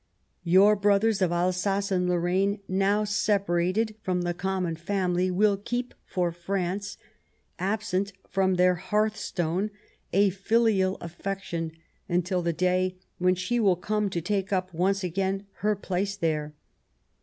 [0.57, 5.93] Your brothers of Alsace and Lorraine, now separated from the com mon family, will keep
[6.07, 6.97] for France,
[7.59, 9.69] absent from their hearthstone,
[10.11, 11.73] a filial affection
[12.09, 16.55] until the day when she will come to take up once again her place there."